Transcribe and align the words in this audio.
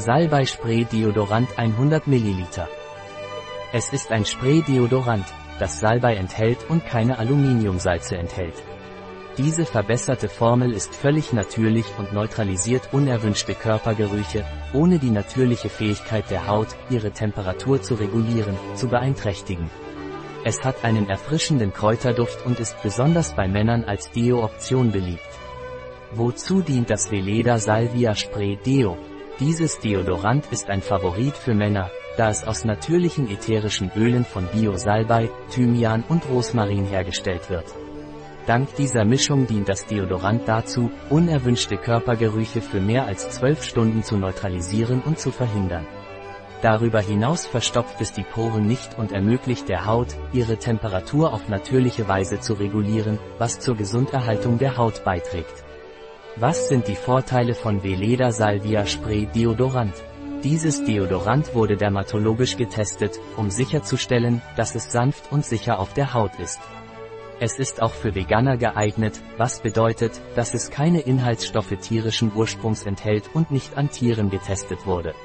Salbei 0.00 0.46
Spray 0.46 0.84
Deodorant 0.84 1.58
100 1.58 2.06
ml. 2.06 2.46
Es 3.72 3.92
ist 3.92 4.12
ein 4.12 4.24
Spray-Deodorant, 4.24 5.24
das 5.58 5.80
Salbei 5.80 6.14
enthält 6.14 6.70
und 6.70 6.86
keine 6.86 7.18
Aluminiumsalze 7.18 8.16
enthält. 8.16 8.54
Diese 9.38 9.66
verbesserte 9.66 10.28
Formel 10.28 10.72
ist 10.72 10.94
völlig 10.94 11.32
natürlich 11.32 11.84
und 11.98 12.12
neutralisiert 12.12 12.90
unerwünschte 12.92 13.54
Körpergerüche, 13.54 14.44
ohne 14.72 15.00
die 15.00 15.10
natürliche 15.10 15.68
Fähigkeit 15.68 16.30
der 16.30 16.46
Haut, 16.46 16.68
ihre 16.90 17.10
Temperatur 17.10 17.82
zu 17.82 17.96
regulieren, 17.96 18.56
zu 18.76 18.86
beeinträchtigen. 18.86 19.68
Es 20.44 20.62
hat 20.62 20.84
einen 20.84 21.08
erfrischenden 21.08 21.72
Kräuterduft 21.72 22.46
und 22.46 22.60
ist 22.60 22.80
besonders 22.84 23.34
bei 23.34 23.48
Männern 23.48 23.82
als 23.82 24.12
Deo-Option 24.12 24.92
beliebt. 24.92 25.28
Wozu 26.12 26.62
dient 26.62 26.88
das 26.88 27.10
Veleda 27.10 27.58
Salvia 27.58 28.14
Spray 28.14 28.56
Deo? 28.64 28.96
Dieses 29.40 29.78
Deodorant 29.78 30.46
ist 30.50 30.68
ein 30.68 30.82
Favorit 30.82 31.36
für 31.36 31.54
Männer, 31.54 31.92
da 32.16 32.28
es 32.28 32.42
aus 32.42 32.64
natürlichen 32.64 33.30
ätherischen 33.30 33.92
Ölen 33.94 34.24
von 34.24 34.48
Bio-Salbei, 34.48 35.30
Thymian 35.52 36.02
und 36.08 36.28
Rosmarin 36.28 36.86
hergestellt 36.86 37.48
wird. 37.48 37.66
Dank 38.48 38.74
dieser 38.74 39.04
Mischung 39.04 39.46
dient 39.46 39.68
das 39.68 39.86
Deodorant 39.86 40.48
dazu, 40.48 40.90
unerwünschte 41.08 41.76
Körpergerüche 41.76 42.60
für 42.60 42.80
mehr 42.80 43.06
als 43.06 43.30
12 43.30 43.62
Stunden 43.62 44.02
zu 44.02 44.16
neutralisieren 44.16 45.02
und 45.02 45.20
zu 45.20 45.30
verhindern. 45.30 45.86
Darüber 46.60 47.00
hinaus 47.00 47.46
verstopft 47.46 48.00
es 48.00 48.12
die 48.12 48.24
Poren 48.24 48.66
nicht 48.66 48.98
und 48.98 49.12
ermöglicht 49.12 49.68
der 49.68 49.86
Haut, 49.86 50.16
ihre 50.32 50.56
Temperatur 50.56 51.32
auf 51.32 51.48
natürliche 51.48 52.08
Weise 52.08 52.40
zu 52.40 52.54
regulieren, 52.54 53.20
was 53.38 53.60
zur 53.60 53.76
Gesunderhaltung 53.76 54.58
der 54.58 54.76
Haut 54.76 55.04
beiträgt. 55.04 55.67
Was 56.40 56.68
sind 56.68 56.86
die 56.86 56.94
Vorteile 56.94 57.52
von 57.52 57.82
Veleda 57.82 58.30
Salvia 58.30 58.86
Spray 58.86 59.26
Deodorant? 59.26 59.94
Dieses 60.44 60.84
Deodorant 60.84 61.52
wurde 61.52 61.76
dermatologisch 61.76 62.56
getestet, 62.56 63.18
um 63.36 63.50
sicherzustellen, 63.50 64.40
dass 64.54 64.76
es 64.76 64.92
sanft 64.92 65.32
und 65.32 65.44
sicher 65.44 65.80
auf 65.80 65.94
der 65.94 66.14
Haut 66.14 66.38
ist. 66.38 66.60
Es 67.40 67.58
ist 67.58 67.82
auch 67.82 67.92
für 67.92 68.14
Veganer 68.14 68.56
geeignet, 68.56 69.20
was 69.36 69.58
bedeutet, 69.58 70.20
dass 70.36 70.54
es 70.54 70.70
keine 70.70 71.00
Inhaltsstoffe 71.00 71.74
tierischen 71.80 72.30
Ursprungs 72.32 72.84
enthält 72.86 73.28
und 73.34 73.50
nicht 73.50 73.76
an 73.76 73.90
Tieren 73.90 74.30
getestet 74.30 74.86
wurde. 74.86 75.16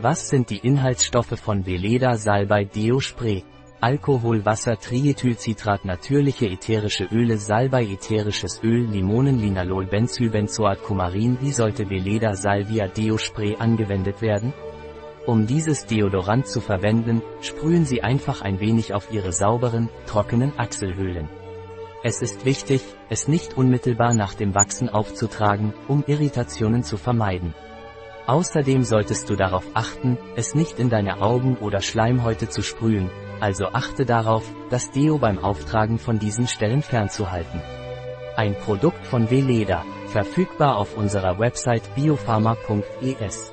Was 0.00 0.30
sind 0.30 0.48
die 0.48 0.66
Inhaltsstoffe 0.66 1.38
von 1.38 1.66
Veleda 1.66 2.16
Salbei 2.16 2.64
Deo 2.64 3.00
Spray? 3.00 3.44
Alkohol, 3.80 4.44
Wasser, 4.44 4.76
Triethylcitrat, 4.76 5.84
natürliche 5.84 6.46
ätherische 6.46 7.04
Öle, 7.12 7.38
Salbei, 7.38 7.84
ätherisches 7.84 8.60
Öl, 8.64 8.84
Limonen, 8.86 9.38
Linalol, 9.38 9.86
Benzylbenzoat, 9.86 10.82
Kumarin. 10.82 11.38
Wie 11.40 11.52
sollte 11.52 11.88
Veleda 11.88 12.34
Salvia 12.34 12.88
Deo 12.88 13.18
Spray 13.18 13.54
angewendet 13.56 14.20
werden? 14.20 14.52
Um 15.26 15.46
dieses 15.46 15.86
Deodorant 15.86 16.48
zu 16.48 16.60
verwenden, 16.60 17.22
sprühen 17.40 17.84
Sie 17.84 18.02
einfach 18.02 18.42
ein 18.42 18.58
wenig 18.58 18.94
auf 18.94 19.12
Ihre 19.12 19.30
sauberen, 19.30 19.88
trockenen 20.06 20.58
Achselhöhlen. 20.58 21.28
Es 22.02 22.20
ist 22.20 22.44
wichtig, 22.44 22.82
es 23.10 23.28
nicht 23.28 23.56
unmittelbar 23.56 24.12
nach 24.12 24.34
dem 24.34 24.56
Wachsen 24.56 24.88
aufzutragen, 24.88 25.72
um 25.86 26.02
Irritationen 26.04 26.82
zu 26.82 26.96
vermeiden. 26.96 27.54
Außerdem 28.26 28.82
solltest 28.82 29.30
du 29.30 29.36
darauf 29.36 29.64
achten, 29.74 30.18
es 30.34 30.56
nicht 30.56 30.80
in 30.80 30.90
deine 30.90 31.22
Augen 31.22 31.56
oder 31.58 31.80
Schleimhäute 31.80 32.48
zu 32.48 32.62
sprühen, 32.62 33.08
also 33.40 33.68
achte 33.72 34.04
darauf, 34.04 34.44
das 34.70 34.90
Deo 34.90 35.18
beim 35.18 35.38
Auftragen 35.38 35.98
von 35.98 36.18
diesen 36.18 36.46
Stellen 36.46 36.82
fernzuhalten. 36.82 37.60
Ein 38.36 38.54
Produkt 38.54 39.06
von 39.06 39.30
Veleda, 39.30 39.84
verfügbar 40.06 40.76
auf 40.76 40.96
unserer 40.96 41.38
Website 41.38 41.94
biopharma.es. 41.94 43.52